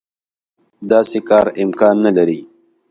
داسې 0.91 1.19
کار 1.29 1.45
امکان 1.63 1.95
نه 2.05 2.11
لري. 2.17 2.39